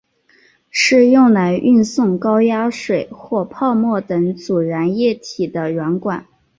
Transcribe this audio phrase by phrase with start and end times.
[0.71, 6.25] 是用来运送高压水或泡沫等阻燃液体的软管。